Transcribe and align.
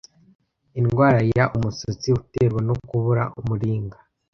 Indwara 0.79 1.19
ya 1.37 1.45
Umusatsi 1.57 2.07
uterwa 2.19 2.59
no 2.67 2.75
kubura 2.87 3.23
Umuringa 3.39 3.97